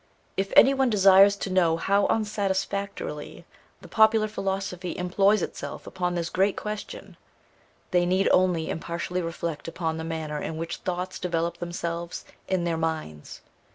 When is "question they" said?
6.57-8.07